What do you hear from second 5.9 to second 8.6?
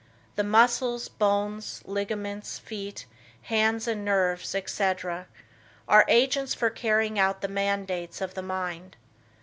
agents for carrying out the mandates of the